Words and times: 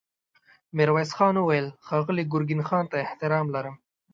ميرويس 0.75 1.11
خان 1.17 1.35
وويل: 1.39 1.67
ښاغلي 1.87 2.23
ګرګين 2.33 2.61
خان 2.67 2.85
ته 2.91 2.97
احترام 3.05 3.45
لرم. 3.55 3.75